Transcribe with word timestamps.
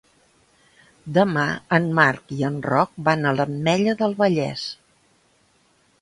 Demà 1.17 1.43
en 1.77 1.85
Marc 1.99 2.33
i 2.37 2.41
en 2.51 2.57
Roc 2.69 2.97
van 3.11 3.27
a 3.27 3.35
l'Ametlla 3.41 3.97
del 4.03 4.17
Vallès. 4.23 4.65